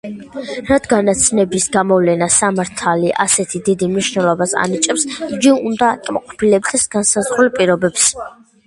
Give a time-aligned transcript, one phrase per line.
[0.69, 5.07] რადგანაც ნების გამოვლენას სამართალი ასეთ დიდ მნიშვნელობას ანიჭებს,
[5.39, 8.13] იგი უნდა აკმაყოფილებდეს განსაზღვრულ პირობებს.